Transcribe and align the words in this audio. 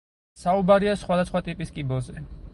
საუბარია 0.43 0.95
სხვადასხვა 1.03 1.43
ტიპის 1.51 1.77
კიბოზე. 1.79 2.27